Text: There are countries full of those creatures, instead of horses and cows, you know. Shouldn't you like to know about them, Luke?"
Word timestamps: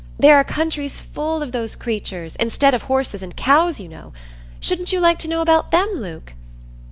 There 0.17 0.35
are 0.35 0.43
countries 0.43 0.99
full 0.99 1.43
of 1.43 1.51
those 1.51 1.75
creatures, 1.75 2.35
instead 2.37 2.73
of 2.73 2.81
horses 2.81 3.21
and 3.21 3.37
cows, 3.37 3.79
you 3.79 3.87
know. 3.87 4.13
Shouldn't 4.59 4.91
you 4.91 4.99
like 4.99 5.19
to 5.19 5.27
know 5.29 5.41
about 5.41 5.69
them, 5.69 5.89
Luke?" 5.93 6.33